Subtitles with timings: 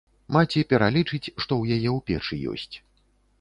[0.35, 2.75] Маці пералічыць, што ў яе ў печы ёсць.